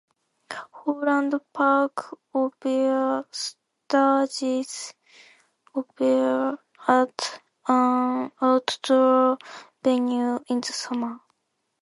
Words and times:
Holland 0.77 1.33
Park 1.53 2.15
Opera 2.33 3.23
stages 3.29 4.95
opera 5.75 6.57
at 6.87 7.41
an 7.67 8.31
outdoor 8.41 9.37
venue 9.83 10.39
in 10.49 10.59
the 10.61 10.73
summer. 10.73 11.19